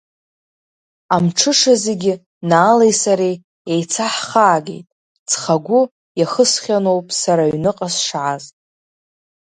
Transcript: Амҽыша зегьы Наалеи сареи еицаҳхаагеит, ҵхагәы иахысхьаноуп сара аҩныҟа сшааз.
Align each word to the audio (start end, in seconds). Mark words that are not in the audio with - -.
Амҽыша 1.15 1.73
зегьы 1.83 2.13
Наалеи 2.49 2.93
сареи 3.01 3.35
еицаҳхаагеит, 3.73 4.87
ҵхагәы 5.29 5.81
иахысхьаноуп 6.19 7.07
сара 7.21 7.43
аҩныҟа 7.45 7.87
сшааз. 7.93 8.43